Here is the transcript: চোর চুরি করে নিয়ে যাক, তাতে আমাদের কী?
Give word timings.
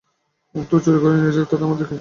চোর 0.69 0.79
চুরি 0.81 0.99
করে 1.01 1.15
নিয়ে 1.15 1.33
যাক, 1.33 1.45
তাতে 1.49 1.63
আমাদের 1.63 1.85
কী? 1.85 1.89